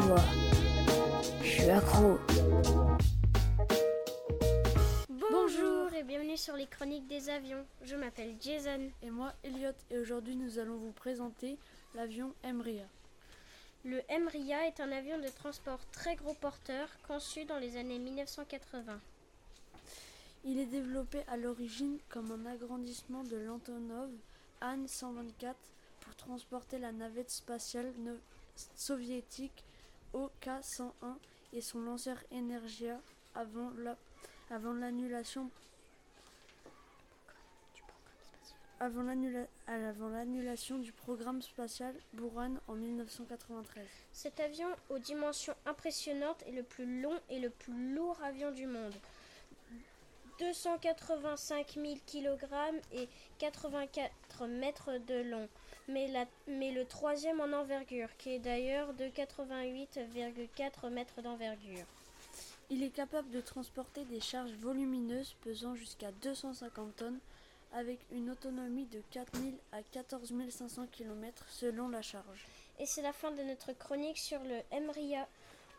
moi, 0.07 0.17
je 1.43 1.47
suis 1.47 1.69
accro. 1.69 2.17
Sur 6.41 6.55
les 6.55 6.65
chroniques 6.65 7.05
des 7.05 7.29
avions. 7.29 7.63
Je 7.83 7.95
m'appelle 7.95 8.35
Jason. 8.41 8.89
Et 9.03 9.11
moi, 9.11 9.31
Elliot, 9.43 9.75
et 9.91 9.99
aujourd'hui 9.99 10.35
nous 10.35 10.57
allons 10.57 10.75
vous 10.75 10.91
présenter 10.91 11.59
l'avion 11.93 12.33
Emria. 12.43 12.87
Le 13.85 14.01
Emria 14.09 14.65
est 14.65 14.79
un 14.79 14.91
avion 14.91 15.19
de 15.19 15.27
transport 15.27 15.79
très 15.91 16.15
gros 16.15 16.33
porteur 16.33 16.89
conçu 17.07 17.45
dans 17.45 17.59
les 17.59 17.77
années 17.77 17.99
1980. 17.99 18.99
Il 20.43 20.57
est 20.57 20.65
développé 20.65 21.19
à 21.27 21.37
l'origine 21.37 21.99
comme 22.09 22.31
un 22.31 22.49
agrandissement 22.49 23.23
de 23.23 23.37
l'Antonov 23.37 24.09
An-124 24.61 25.53
pour 25.99 26.15
transporter 26.15 26.79
la 26.79 26.91
navette 26.91 27.29
spatiale 27.29 27.93
soviétique 28.75 29.63
OK-101 30.13 30.91
et 31.53 31.61
son 31.61 31.81
lanceur 31.81 32.17
Energia 32.31 32.99
avant 33.35 34.73
l'annulation 34.73 35.51
avant 38.81 40.09
l'annulation 40.09 40.79
du 40.79 40.91
programme 40.91 41.41
spatial 41.43 41.93
Buran 42.13 42.55
en 42.67 42.73
1993. 42.73 43.85
Cet 44.11 44.39
avion 44.39 44.67
aux 44.89 44.97
dimensions 44.97 45.53
impressionnantes 45.67 46.43
est 46.47 46.51
le 46.51 46.63
plus 46.63 47.01
long 47.01 47.13
et 47.29 47.39
le 47.39 47.51
plus 47.51 47.93
lourd 47.93 48.17
avion 48.23 48.51
du 48.51 48.65
monde. 48.65 48.95
285 50.39 51.75
000 51.75 51.95
kg 52.07 52.47
et 52.91 53.07
84 53.37 54.47
mètres 54.47 54.97
de 55.05 55.29
long, 55.29 55.47
mais, 55.87 56.09
mais 56.47 56.71
le 56.71 56.85
troisième 56.85 57.39
en 57.39 57.53
envergure, 57.53 58.09
qui 58.17 58.31
est 58.31 58.39
d'ailleurs 58.39 58.95
de 58.95 59.05
88,4 59.05 60.89
mètres 60.89 61.21
d'envergure. 61.21 61.85
Il 62.71 62.81
est 62.81 62.89
capable 62.89 63.29
de 63.29 63.41
transporter 63.41 64.05
des 64.05 64.21
charges 64.21 64.53
volumineuses 64.53 65.35
pesant 65.41 65.75
jusqu'à 65.75 66.11
250 66.23 66.95
tonnes 66.95 67.19
avec 67.73 67.99
une 68.11 68.29
autonomie 68.29 68.85
de 68.85 69.01
4000 69.11 69.53
à 69.71 69.81
14 69.81 70.33
500 70.49 70.87
km 70.91 71.45
selon 71.49 71.89
la 71.89 72.01
charge. 72.01 72.45
Et 72.79 72.85
c'est 72.85 73.01
la 73.01 73.13
fin 73.13 73.31
de 73.31 73.41
notre 73.43 73.73
chronique 73.73 74.17
sur 74.17 74.39
le 74.43 74.59
Emria. 74.71 75.27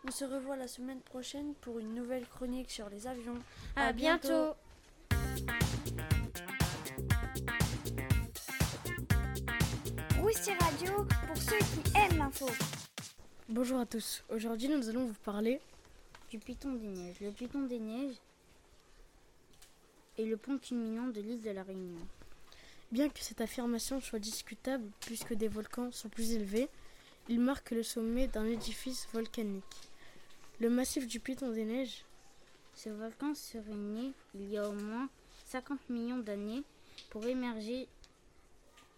On 0.06 0.10
se 0.10 0.24
revoit 0.24 0.56
la 0.56 0.68
semaine 0.68 1.00
prochaine 1.00 1.54
pour 1.60 1.78
une 1.78 1.94
nouvelle 1.94 2.26
chronique 2.26 2.70
sur 2.70 2.88
les 2.88 3.06
avions. 3.06 3.38
À, 3.76 3.92
bientôt. 3.92 4.54
Roustier 10.20 10.54
Radio 10.54 11.04
pour 11.26 11.36
ceux 11.36 11.58
qui 11.58 11.96
aiment 11.96 12.18
l'info. 12.18 12.46
Bonjour 13.48 13.80
à 13.80 13.86
tous. 13.86 14.24
Aujourd'hui, 14.28 14.68
nous 14.68 14.88
allons 14.88 15.06
vous 15.06 15.20
parler 15.24 15.60
du 16.30 16.38
Python 16.38 16.72
des 16.72 16.86
Neiges. 16.86 17.20
Le 17.20 17.30
Python 17.30 17.62
des 17.62 17.78
Neiges 17.78 18.16
et 20.18 20.24
le 20.24 20.36
pont 20.36 20.58
culminant 20.58 21.08
de 21.08 21.20
l'île 21.20 21.40
de 21.40 21.50
la 21.50 21.62
Réunion. 21.62 22.06
Bien 22.90 23.08
que 23.08 23.20
cette 23.20 23.40
affirmation 23.40 24.00
soit 24.00 24.18
discutable 24.18 24.88
puisque 25.00 25.34
des 25.34 25.48
volcans 25.48 25.90
sont 25.92 26.08
plus 26.08 26.32
élevés, 26.32 26.68
il 27.28 27.40
marque 27.40 27.70
le 27.70 27.82
sommet 27.82 28.26
d'un 28.26 28.44
édifice 28.44 29.08
volcanique. 29.12 29.90
Le 30.60 30.68
massif 30.68 31.06
du 31.06 31.20
Piton 31.20 31.50
des 31.50 31.64
Neiges. 31.64 32.04
Ce 32.74 32.88
volcan 32.88 33.34
serait 33.34 33.74
né 33.74 34.12
il 34.34 34.50
y 34.50 34.58
a 34.58 34.68
au 34.68 34.72
moins 34.72 35.08
50 35.46 35.90
millions 35.90 36.18
d'années 36.18 36.62
pour 37.10 37.26
émerger 37.26 37.88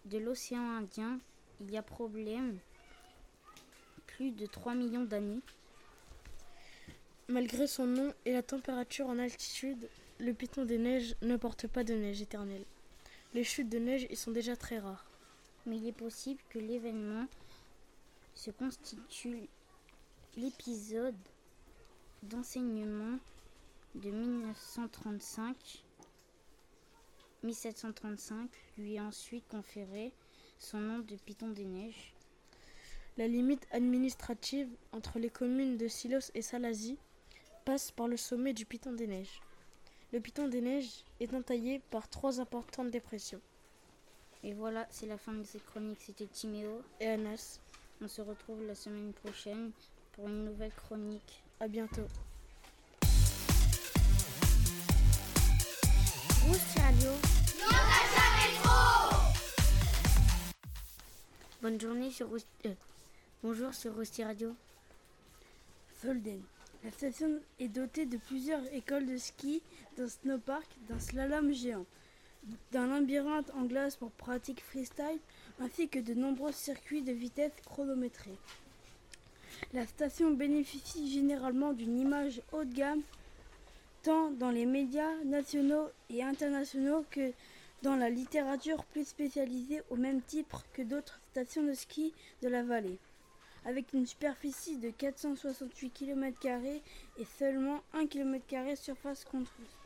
de 0.06 0.18
l'océan 0.18 0.76
Indien 0.76 1.18
il 1.60 1.70
y 1.70 1.76
a 1.76 1.82
problème 1.82 2.58
plus 4.06 4.30
de 4.30 4.46
3 4.46 4.74
millions 4.74 5.04
d'années. 5.04 5.40
Malgré 7.28 7.66
son 7.66 7.86
nom 7.86 8.12
et 8.24 8.32
la 8.32 8.42
température 8.42 9.06
en 9.06 9.18
altitude, 9.18 9.88
le 10.18 10.32
piton 10.32 10.64
des 10.64 10.78
neiges 10.78 11.16
ne 11.22 11.36
porte 11.36 11.66
pas 11.66 11.84
de 11.84 11.94
neige 11.94 12.22
éternelle. 12.22 12.64
Les 13.34 13.44
chutes 13.44 13.68
de 13.68 13.78
neige 13.78 14.06
y 14.10 14.16
sont 14.16 14.30
déjà 14.30 14.56
très 14.56 14.78
rares. 14.78 15.06
Mais 15.66 15.76
il 15.76 15.86
est 15.88 15.92
possible 15.92 16.40
que 16.50 16.58
l'événement 16.58 17.26
se 18.34 18.50
constitue 18.50 19.48
l'épisode 20.36 21.16
d'enseignement 22.22 23.18
de 23.94 24.10
1935 24.10 25.84
1735 27.44 28.48
lui 28.78 28.98
a 28.98 29.04
ensuite 29.04 29.46
conféré 29.48 30.12
son 30.58 30.78
nom 30.78 30.98
de 31.00 31.14
Piton 31.16 31.50
des 31.50 31.64
Neiges. 31.64 32.14
La 33.18 33.28
limite 33.28 33.66
administrative 33.70 34.68
entre 34.92 35.18
les 35.18 35.28
communes 35.28 35.76
de 35.76 35.86
Silos 35.86 36.30
et 36.34 36.42
Salazie 36.42 36.98
passe 37.64 37.90
par 37.90 38.08
le 38.08 38.16
sommet 38.16 38.54
du 38.54 38.64
Piton 38.64 38.92
des 38.92 39.06
Neiges. 39.06 39.40
Le 40.12 40.20
Piton 40.20 40.48
des 40.48 40.60
Neiges 40.60 41.04
est 41.20 41.34
entaillé 41.34 41.80
par 41.90 42.08
trois 42.08 42.40
importantes 42.40 42.90
dépressions. 42.90 43.40
Et 44.42 44.52
voilà, 44.52 44.86
c'est 44.90 45.06
la 45.06 45.18
fin 45.18 45.32
de 45.32 45.42
cette 45.42 45.64
chronique. 45.64 46.00
C'était 46.02 46.26
Timéo 46.26 46.82
et 47.00 47.08
Anas. 47.08 47.60
On 48.00 48.08
se 48.08 48.20
retrouve 48.22 48.62
la 48.66 48.74
semaine 48.74 49.12
prochaine 49.12 49.72
pour 50.12 50.28
une 50.28 50.44
nouvelle 50.44 50.72
chronique. 50.72 51.42
À 51.60 51.68
bientôt. 51.68 52.06
Radio. 56.76 57.10
Bonne 61.62 61.80
journée 61.80 62.10
sur 62.10 62.28
euh, 62.34 62.74
Bonjour 63.42 63.72
sur 63.72 63.96
Rosti 63.96 64.22
Radio. 64.22 64.54
Solden. 66.02 66.42
La 66.84 66.90
station 66.90 67.40
est 67.58 67.68
dotée 67.68 68.04
de 68.04 68.18
plusieurs 68.18 68.62
écoles 68.74 69.06
de 69.06 69.16
ski, 69.16 69.62
d'un 69.96 70.06
snowpark, 70.06 70.68
d'un 70.86 70.98
slalom 70.98 71.50
géant, 71.50 71.86
d'un 72.72 72.88
labyrinthe 72.88 73.50
en 73.54 73.62
glace 73.62 73.96
pour 73.96 74.10
pratique 74.10 74.62
freestyle, 74.62 75.18
ainsi 75.60 75.88
que 75.88 75.98
de 75.98 76.12
nombreux 76.12 76.52
circuits 76.52 77.00
de 77.00 77.12
vitesse 77.12 77.54
chronométrés. 77.64 78.36
La 79.72 79.86
station 79.86 80.32
bénéficie 80.32 81.10
généralement 81.10 81.72
d'une 81.72 81.98
image 81.98 82.42
haut 82.52 82.64
de 82.64 82.74
gamme, 82.74 83.02
tant 84.02 84.30
dans 84.32 84.50
les 84.50 84.66
médias 84.66 85.16
nationaux 85.24 85.88
et 86.10 86.22
internationaux 86.22 87.06
que 87.10 87.32
dans 87.82 87.96
la 87.96 88.10
littérature 88.10 88.84
plus 88.84 89.08
spécialisée 89.08 89.80
au 89.88 89.96
même 89.96 90.20
titre 90.20 90.66
que 90.74 90.82
d'autres 90.82 91.18
stations 91.30 91.62
de 91.62 91.72
ski 91.72 92.12
de 92.42 92.48
la 92.48 92.62
vallée 92.62 92.98
avec 93.64 93.92
une 93.92 94.06
superficie 94.06 94.76
de 94.76 94.90
468 94.90 95.90
km 95.90 96.48
et 97.18 97.24
seulement 97.38 97.82
1 97.94 98.06
km 98.06 98.76
surface 98.76 99.24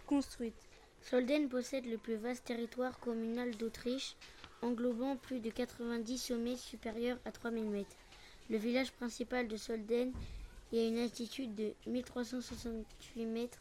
construite. 0.06 0.54
Solden 1.02 1.48
possède 1.48 1.86
le 1.86 1.96
plus 1.96 2.16
vaste 2.16 2.44
territoire 2.44 2.98
communal 2.98 3.56
d'Autriche, 3.56 4.16
englobant 4.62 5.16
plus 5.16 5.40
de 5.40 5.50
90 5.50 6.18
sommets 6.18 6.56
supérieurs 6.56 7.18
à 7.24 7.30
3000 7.30 7.64
mètres. 7.64 7.96
Le 8.50 8.56
village 8.56 8.92
principal 8.92 9.46
de 9.46 9.56
Solden 9.56 10.12
est 10.72 10.80
à 10.80 10.88
une 10.88 10.98
altitude 10.98 11.54
de 11.54 11.72
1368 11.86 13.26
mètres. 13.26 13.58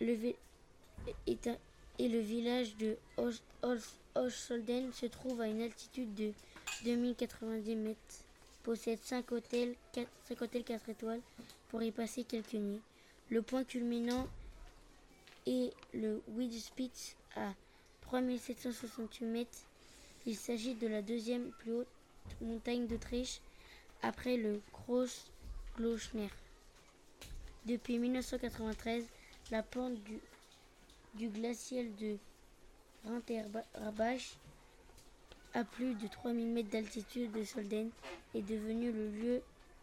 Et 0.00 2.08
le 2.08 2.20
village 2.20 2.76
de 2.76 2.96
Hoch-Solden 4.14 4.92
se 4.92 5.06
trouve 5.06 5.40
à 5.40 5.48
une 5.48 5.62
altitude 5.62 6.14
de 6.14 6.32
2090 6.84 7.76
mètres 7.76 8.24
possède 8.62 8.98
5 9.02 9.32
hôtels, 9.32 9.74
4, 9.92 10.08
5 10.28 10.42
hôtels 10.42 10.64
4 10.64 10.88
étoiles 10.88 11.20
pour 11.68 11.82
y 11.82 11.90
passer 11.90 12.24
quelques 12.24 12.54
nuits. 12.54 12.80
Le 13.30 13.42
point 13.42 13.64
culminant 13.64 14.26
est 15.46 15.72
le 15.94 16.20
Widspitz 16.28 17.16
à 17.36 17.52
3768 18.02 19.24
mètres. 19.24 19.58
Il 20.26 20.36
s'agit 20.36 20.74
de 20.74 20.86
la 20.86 21.02
deuxième 21.02 21.50
plus 21.60 21.72
haute 21.72 21.86
montagne 22.40 22.86
d'Autriche 22.86 23.40
après 24.02 24.36
le 24.36 24.60
Gross 24.72 25.30
Gloschner. 25.76 26.28
Depuis 27.66 27.98
1993, 27.98 29.04
la 29.50 29.62
pente 29.62 29.94
du, 30.02 30.18
du 31.14 31.28
glacial 31.28 31.86
de 31.96 32.16
Rinterbach 33.04 34.36
à 35.54 35.64
plus 35.64 35.94
de 35.94 36.06
3000 36.06 36.46
mètres 36.46 36.70
d'altitude 36.70 37.32
de 37.32 37.44
Solden, 37.44 37.90
est 38.34 38.42
devenu 38.42 38.92
le 38.92 39.08
lieu 39.10 39.42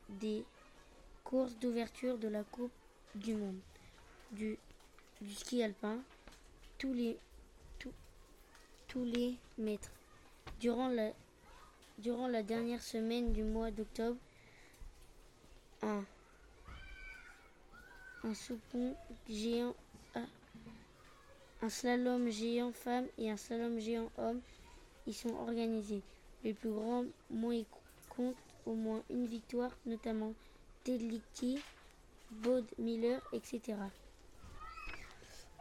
des 0.10 0.46
courses 1.24 1.58
d'ouverture 1.58 2.18
de 2.18 2.28
la 2.28 2.44
Coupe 2.44 2.72
du 3.16 3.34
Monde 3.34 3.60
du, 4.32 4.58
ski 5.36 5.64
alpin 5.64 6.00
tous 6.78 6.94
les, 6.94 7.18
mètres. 9.58 9.92
Durant 10.60 10.90
la, 10.90 11.12
durant 11.98 12.28
la 12.28 12.44
dernière 12.44 12.82
semaine 12.82 13.34
du 13.34 13.44
mois 13.44 13.72
d'octobre, 13.72 14.18
un, 15.82 16.04
un 18.24 18.34
soupon 18.34 18.96
géant, 19.30 19.76
un 21.62 21.70
slalom 21.70 22.30
géant 22.30 22.72
femme 22.72 23.08
et 23.18 23.30
un 23.30 23.38
slalom 23.38 23.80
géant 23.80 24.10
homme 24.18 24.42
ils 25.08 25.16
sont 25.16 25.34
organisés. 25.36 26.02
Les 26.44 26.54
plus 26.54 26.70
grands 26.70 27.06
moins 27.32 27.64
comptent 28.10 28.36
au 28.66 28.74
moins 28.74 29.02
une 29.10 29.26
victoire, 29.26 29.72
notamment 29.86 30.34
Ted 30.84 31.04
Lichty, 31.04 31.60
Baud 32.32 32.66
Miller, 32.78 33.22
etc. 33.34 33.78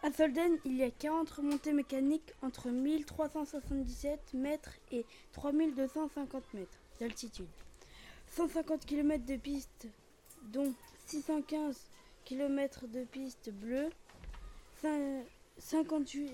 À 0.03 0.13
Solden, 0.13 0.59
il 0.65 0.77
y 0.77 0.83
a 0.83 0.91
40 0.91 1.31
remontées 1.31 1.73
mécaniques 1.73 2.33
entre 2.43 2.69
1377 2.69 4.35
mètres 4.35 4.75
et 4.93 5.07
3250 5.33 6.55
mètres 6.55 6.79
d'altitude. 7.01 7.49
150 8.29 8.85
km 8.85 9.25
de 9.25 9.37
pistes, 9.37 9.89
dont 10.53 10.75
615 11.07 11.91
km 12.25 12.87
de 12.89 13.05
pistes 13.05 13.51
bleues, 13.51 13.91
58 15.59 16.33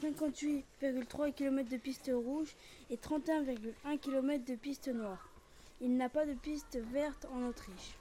58,3 0.00 1.32
km 1.34 1.68
de 1.68 1.76
piste 1.76 2.10
rouge 2.12 2.56
et 2.88 2.96
31,1 2.96 3.98
km 3.98 4.44
de 4.44 4.54
piste 4.54 4.88
noire. 4.88 5.28
Il 5.82 5.96
n'a 5.96 6.08
pas 6.08 6.24
de 6.24 6.32
piste 6.32 6.78
verte 6.92 7.26
en 7.32 7.46
Autriche. 7.46 7.98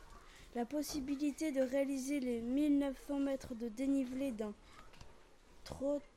La 0.56 0.66
possibilité 0.66 1.52
de 1.52 1.62
réaliser 1.62 2.22
les 2.22 2.40
1900 2.40 3.20
mètres 3.20 3.54
de 3.54 3.68
dénivelé 3.68 4.32
d'un 4.32 4.54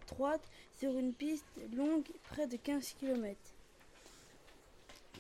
droite 0.09 0.49
sur 0.79 0.97
une 0.97 1.13
piste 1.13 1.45
longue 1.75 2.09
près 2.25 2.47
de 2.47 2.57
15 2.57 2.95
km. 3.01 3.37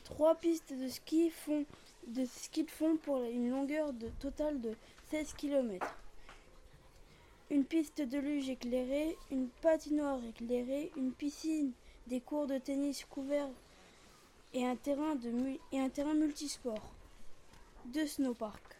Trois 0.05 0.37
pistes 0.37 0.73
de 0.73 0.89
ski, 0.89 1.31
font, 1.31 1.67
de 2.07 2.25
ski 2.25 2.63
de 2.63 2.71
fond 2.71 2.97
pour 2.97 3.23
une 3.25 3.51
longueur 3.51 3.93
de 3.93 4.09
totale 4.21 4.61
de 4.61 4.75
16 5.11 5.35
km 5.35 5.85
une 7.53 7.67
piste 7.67 8.01
de 8.01 8.19
luge 8.19 8.49
éclairée, 8.49 9.19
une 9.31 9.49
patinoire 9.61 10.19
éclairée, 10.25 10.91
une 10.97 11.13
piscine, 11.13 11.73
des 12.07 12.23
cours 12.23 12.47
de 12.47 12.57
tennis 12.57 13.05
couverts 13.05 13.51
et 14.55 14.67
un 14.67 14.75
terrain, 14.75 15.15
de 15.17 15.31
et 15.71 15.79
un 15.79 15.91
terrain 15.91 16.15
multisport. 16.15 16.95
Deux 17.85 18.07
snowparks. 18.07 18.79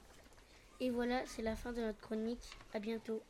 Et 0.81 0.89
voilà, 0.89 1.21
c'est 1.27 1.43
la 1.43 1.55
fin 1.55 1.73
de 1.73 1.83
notre 1.83 2.01
chronique. 2.01 2.49
À 2.73 2.79
bientôt. 2.79 3.21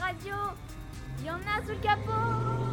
Radio, 0.00 0.34
il 1.18 1.26
y 1.26 1.30
en 1.30 1.34
a 1.34 1.62
sous 1.62 1.72
le 1.72 1.80
capot 1.80 2.65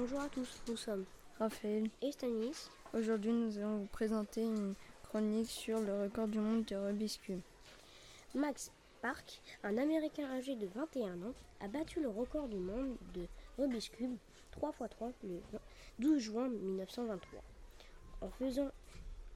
Bonjour 0.00 0.20
à 0.20 0.30
tous, 0.30 0.62
nous 0.66 0.78
sommes 0.78 1.04
Raphaël 1.38 1.90
et 2.00 2.10
Stanis. 2.10 2.70
Aujourd'hui, 2.94 3.32
nous 3.32 3.58
allons 3.58 3.80
vous 3.80 3.88
présenter 3.92 4.40
une 4.40 4.74
chronique 5.02 5.50
sur 5.50 5.78
le 5.78 6.04
record 6.04 6.26
du 6.26 6.38
monde 6.38 6.64
de 6.64 6.74
Rubik's 6.74 7.18
Cube. 7.18 7.42
Max 8.34 8.72
Park, 9.02 9.42
un 9.62 9.76
Américain 9.76 10.24
âgé 10.30 10.56
de 10.56 10.68
21 10.74 11.20
ans, 11.20 11.34
a 11.60 11.68
battu 11.68 12.00
le 12.00 12.08
record 12.08 12.48
du 12.48 12.56
monde 12.56 12.96
de 13.12 13.26
Rubik's 13.58 13.90
Cube 13.90 14.16
3x3 14.58 15.12
le 15.24 15.42
12 15.98 16.18
juin 16.18 16.48
1923 16.48 17.42
en 18.22 18.30
faisant 18.30 18.70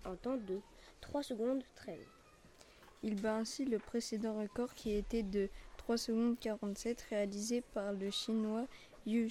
un 0.06 0.16
temps 0.16 0.38
de 0.38 0.60
3 1.02 1.22
secondes 1.22 1.62
13. 1.74 1.98
Il 3.02 3.20
bat 3.20 3.36
ainsi 3.36 3.66
le 3.66 3.78
précédent 3.78 4.40
record 4.40 4.72
qui 4.72 4.92
était 4.92 5.22
de 5.22 5.50
3 5.76 5.98
secondes 5.98 6.38
47 6.40 7.02
réalisé 7.10 7.60
par 7.60 7.92
le 7.92 8.10
chinois 8.10 8.66
Yu 9.06 9.28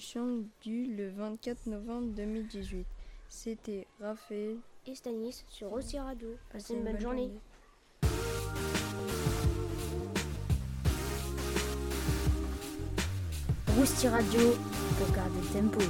du 0.62 0.94
le 0.94 1.10
24 1.10 1.66
novembre 1.66 2.12
2018. 2.14 2.86
C'était 3.28 3.88
Raphaël 4.00 4.56
et 4.86 4.94
Stanis 4.94 5.44
sur 5.48 5.70
Rossi 5.70 5.98
Radio. 5.98 6.28
Passez 6.52 6.74
une, 6.74 6.84
bonne, 6.84 7.00
journée. 7.00 7.22
journée. 7.22 7.40
Radio 14.08 14.40
pour 14.96 15.10
garder 15.12 15.40
le 15.40 15.60
tempo. 15.60 15.80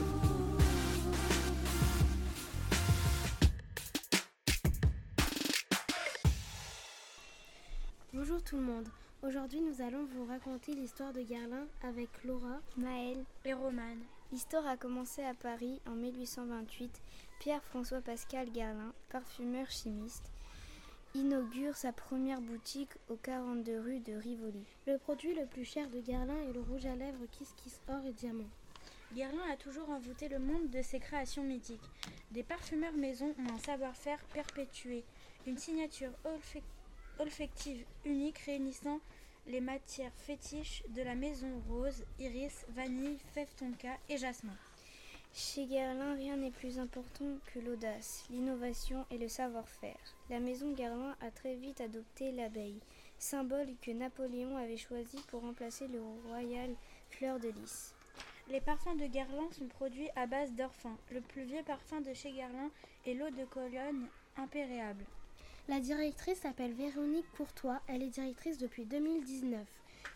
Bonjour 8.15 8.43
tout 8.43 8.57
le 8.57 8.63
monde. 8.63 8.89
Aujourd'hui, 9.27 9.63
nous 9.63 9.81
allons 9.81 10.05
vous 10.05 10.27
raconter 10.27 10.75
l'histoire 10.75 11.15
de 11.15 11.23
Garlin 11.23 11.67
avec 11.83 12.11
Laura, 12.25 12.61
Maëlle 12.77 13.25
et 13.47 13.55
Romane. 13.55 14.03
L'histoire 14.31 14.67
a 14.67 14.77
commencé 14.77 15.25
à 15.25 15.33
Paris 15.33 15.81
en 15.87 15.93
1828. 15.93 17.01
Pierre-François 17.39 18.03
Pascal 18.03 18.53
Garlin, 18.53 18.93
parfumeur 19.09 19.71
chimiste, 19.71 20.31
inaugure 21.15 21.75
sa 21.75 21.91
première 21.91 22.43
boutique 22.43 22.91
au 23.09 23.17
42 23.17 23.81
rue 23.81 24.01
de 24.01 24.13
Rivoli. 24.13 24.63
Le 24.87 24.99
produit 24.99 25.35
le 25.35 25.47
plus 25.47 25.65
cher 25.65 25.89
de 25.89 26.01
Guerlain 26.01 26.43
est 26.47 26.53
le 26.53 26.61
rouge 26.61 26.85
à 26.85 26.95
lèvres 26.95 27.25
Kiss 27.33 27.55
Kiss 27.57 27.81
Or 27.89 28.05
et 28.05 28.13
Diamant. 28.13 28.51
Guerlain 29.15 29.51
a 29.51 29.57
toujours 29.57 29.89
envoûté 29.89 30.29
le 30.29 30.39
monde 30.39 30.69
de 30.69 30.83
ses 30.83 30.99
créations 30.99 31.45
mythiques. 31.45 31.91
Des 32.33 32.43
parfumeurs 32.43 32.93
maison 32.93 33.35
ont 33.39 33.55
un 33.55 33.59
savoir-faire 33.59 34.23
perpétué, 34.35 35.03
une 35.47 35.57
signature 35.57 36.13
olfactive 36.27 36.63
unique 38.05 38.39
réunissant 38.39 39.01
les 39.47 39.61
matières 39.61 40.15
fétiches 40.17 40.83
de 40.89 41.03
la 41.03 41.15
maison 41.15 41.63
rose, 41.69 42.05
iris, 42.19 42.65
vanille, 42.71 43.19
fève 43.35 43.53
tonka 43.57 43.97
et 44.09 44.17
jasmin. 44.17 44.57
Chez 45.35 45.67
Guerlain, 45.67 46.15
rien 46.15 46.37
n'est 46.37 46.51
plus 46.51 46.79
important 46.79 47.39
que 47.53 47.59
l'audace, 47.59 48.25
l'innovation 48.31 49.05
et 49.11 49.19
le 49.19 49.29
savoir-faire. 49.29 49.99
La 50.31 50.39
maison 50.39 50.73
Guerlain 50.73 51.17
a 51.21 51.31
très 51.31 51.57
vite 51.57 51.81
adopté 51.81 52.31
l'abeille, 52.31 52.81
symbole 53.19 53.69
que 53.83 53.91
Napoléon 53.91 54.57
avait 54.57 54.77
choisi 54.77 55.19
pour 55.29 55.43
remplacer 55.43 55.89
le 55.89 56.01
royal 56.29 56.71
fleur 57.11 57.41
de 57.41 57.49
lys. 57.49 57.95
Les 58.49 58.61
parfums 58.61 58.97
de 58.97 59.07
Guerlain 59.07 59.51
sont 59.51 59.67
produits 59.67 60.11
à 60.15 60.27
base 60.27 60.53
d'or 60.53 60.73
fin. 60.73 60.97
Le 61.11 61.21
plus 61.21 61.45
vieux 61.45 61.63
parfum 61.65 62.01
de 62.01 62.15
chez 62.15 62.31
Guerlain 62.31 62.71
est 63.07 63.15
l'eau 63.15 63.31
de 63.31 63.45
Cologne 63.45 64.07
impéréable. 64.37 65.05
La 65.67 65.81
directrice 65.81 66.41
s'appelle 66.41 66.75
Véronique 66.75 67.25
Courtois, 67.39 67.81
elle 67.89 68.03
est 68.03 68.09
directrice 68.09 68.59
depuis 68.59 68.85
2019. 68.85 69.67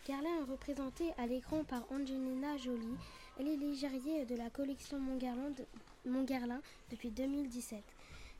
Guerlain 0.05 0.29
est 0.41 0.51
représentée 0.51 1.11
à 1.17 1.25
l'écran 1.25 1.63
par 1.63 1.91
Angelina 1.91 2.55
Jolie. 2.57 2.95
Elle 3.39 3.47
est 3.47 3.57
l'égérier 3.57 4.25
de 4.25 4.35
la 4.35 4.51
collection 4.51 4.99
Montguerlin 4.99 6.61
depuis 6.91 7.09
2017. 7.09 7.81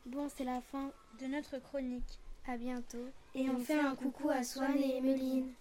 Bon, 0.06 0.28
c'est 0.28 0.44
la 0.44 0.60
fin 0.60 0.92
de 1.20 1.26
notre 1.26 1.58
chronique. 1.58 2.18
À 2.46 2.56
bientôt. 2.56 3.06
Et, 3.34 3.50
on, 3.50 3.58
fait 3.58 3.78
un 3.78 3.94
coucou 3.94 4.30
à 4.30 4.42
Swan 4.42 4.76
et 4.78 4.96
Emeline. 4.96 5.52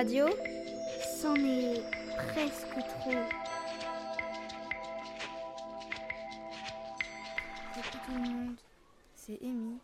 Radio, 0.00 0.28
c'en 1.20 1.34
est 1.34 1.82
presque 2.32 2.72
trop. 2.88 3.20
Coucou 7.74 7.98
tout 8.06 8.12
le 8.14 8.30
monde, 8.30 8.56
c'est 9.14 9.38
Amy 9.42 9.76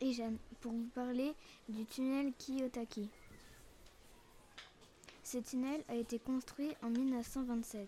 et 0.00 0.12
Jeanne 0.12 0.38
pour 0.60 0.72
vous 0.72 0.88
parler 0.92 1.34
du 1.68 1.84
tunnel 1.84 2.32
Kiyotaki. 2.36 3.08
Ce 5.22 5.38
tunnel 5.38 5.84
a 5.88 5.94
été 5.94 6.18
construit 6.18 6.74
en 6.82 6.90
1927. 6.90 7.86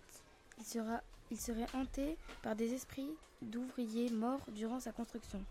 Il, 0.59 0.65
sera, 0.65 1.01
il 1.33 1.41
serait 1.41 1.67
hanté 1.75 2.17
par 2.45 2.55
des 2.55 2.75
esprits 2.75 3.11
d'ouvriers 3.41 4.11
morts 4.11 4.47
durant 4.53 4.79
sa 4.79 4.93
construction. 4.93 5.45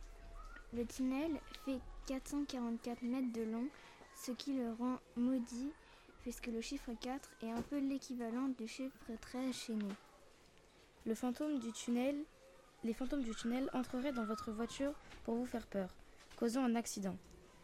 Le 0.73 0.85
tunnel 0.85 1.41
fait 1.65 1.81
444 2.07 3.01
mètres 3.01 3.33
de 3.33 3.43
long, 3.51 3.67
ce 4.15 4.31
qui 4.31 4.53
le 4.53 4.71
rend 4.79 4.97
maudit 5.17 5.71
puisque 6.21 6.47
le 6.47 6.61
chiffre 6.61 6.91
4 6.99 7.29
est 7.43 7.51
un 7.51 7.61
peu 7.61 7.79
l'équivalent 7.79 8.49
du 8.57 8.67
chiffre 8.67 8.97
13 9.21 9.53
chez 9.53 9.73
nous. 9.73 9.91
Les 11.05 11.15
fantômes 11.15 11.59
du 11.59 11.71
tunnel 11.71 12.25
entreraient 13.73 14.13
dans 14.13 14.25
votre 14.25 14.51
voiture 14.51 14.93
pour 15.23 15.35
vous 15.35 15.45
faire 15.45 15.65
peur, 15.67 15.89
causant 16.37 16.63
un 16.63 16.75
accident. 16.75 17.17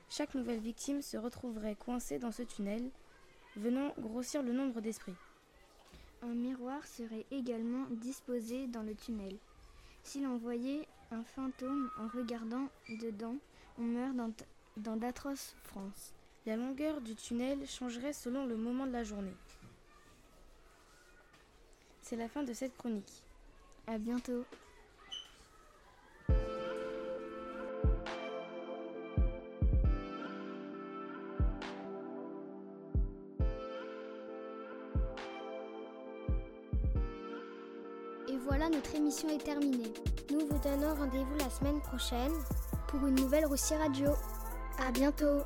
Chaque 0.10 0.34
nouvelle 0.36 0.60
victime 0.60 1.02
se 1.02 1.18
retrouverait 1.18 1.76
coincée 1.76 2.18
dans 2.18 2.32
ce 2.32 2.44
tunnel, 2.44 2.90
venant 3.56 3.94
grossir 4.00 4.42
le 4.42 4.54
nombre 4.54 4.82
d'esprits. 4.82 5.16
Un 6.24 6.34
miroir 6.34 6.86
serait 6.88 7.26
également 7.30 7.86
disposé 7.92 8.68
dans 8.68 8.84
le 8.84 8.96
tunnel. 8.96 9.38
Si 10.04 10.22
l'on 10.22 10.38
voyait 10.38 10.88
un 11.12 11.24
fantôme 11.24 11.92
en 12.00 12.08
regardant 12.08 12.70
dedans, 13.02 13.36
on 13.78 13.84
meurt 13.84 14.16
dans, 14.16 14.34
dans 14.78 14.96
d'atroces 14.96 15.54
frances. 15.64 16.17
La 16.48 16.56
longueur 16.56 17.02
du 17.02 17.14
tunnel 17.14 17.68
changerait 17.68 18.14
selon 18.14 18.46
le 18.46 18.56
moment 18.56 18.88
de 18.88 18.94
la 18.94 19.04
journée. 19.04 19.36
C'est 22.02 22.16
la 22.16 22.30
fin 22.30 22.42
de 22.42 22.54
cette 22.54 22.78
chronique. 22.78 23.22
À 23.86 23.98
bientôt. 23.98 24.46
Et 38.30 38.38
voilà, 38.38 38.70
notre 38.70 38.96
émission 38.96 39.28
est 39.28 39.44
terminée. 39.44 39.92
Nous 40.32 40.48
vous 40.48 40.60
donnons 40.60 40.96
rendez-vous 40.96 41.38
la 41.40 41.50
semaine 41.50 41.82
prochaine 41.82 42.32
pour 42.88 43.06
une 43.06 43.16
nouvelle 43.16 43.48
Russie 43.48 43.76
Radio. 43.76 44.12
À 44.80 44.92
bientôt. 44.94 45.42